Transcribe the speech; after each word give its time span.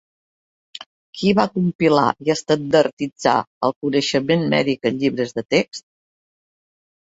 Qui 1.17 1.33
va 1.39 1.43
compilar 1.57 2.05
i 2.27 2.33
estandarditzar 2.35 3.35
el 3.69 3.75
coneixement 3.85 4.47
mèdic 4.55 4.91
en 4.93 4.99
llibres 5.05 5.37
de 5.39 5.45
text? 5.57 5.87